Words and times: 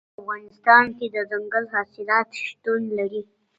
په 0.03 0.07
افغانستان 0.21 0.85
کې 0.97 1.05
دځنګل 1.15 1.65
حاصلات 1.73 2.27
شتون 2.45 2.81
لري. 2.97 3.21